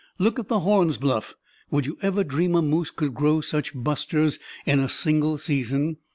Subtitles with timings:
[0.17, 1.35] Look at the horns, Bluff;
[1.69, 5.97] would you ever dream a moose could grow such busters in a single season?"